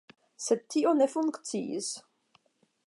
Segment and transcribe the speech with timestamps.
[0.45, 1.91] Sed tio ne funkciis.